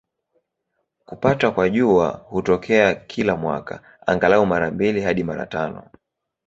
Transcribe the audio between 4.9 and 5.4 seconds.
hadi